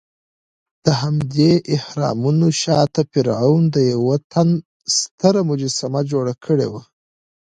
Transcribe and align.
دهمدې 0.85 1.51
اهرامونو 1.75 2.47
شاته 2.61 3.01
فرعون 3.11 3.63
د 3.75 3.77
یوه 3.93 4.15
تن 4.31 4.49
ستره 4.97 5.41
مجسمه 5.49 6.01
جوړه 6.11 6.33
کړې 6.45 6.67
وه. 6.71 6.81